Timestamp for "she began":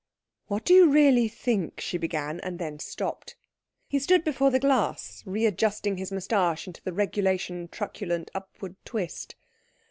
1.79-2.39